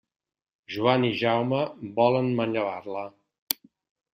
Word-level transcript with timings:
Joan 0.75 1.05
i 1.09 1.11
Jaume 1.19 1.59
volen 2.01 2.33
manllevar-la. 2.41 3.05